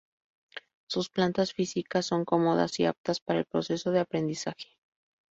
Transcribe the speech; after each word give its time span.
Sus 0.89 1.09
plantas 1.11 1.53
físicas 1.53 2.07
son 2.07 2.25
cómodas 2.25 2.79
y 2.79 2.85
aptas 2.85 3.19
para 3.19 3.37
el 3.37 3.45
proceso 3.45 3.91
de 3.91 3.99
aprendizaje. 3.99 4.79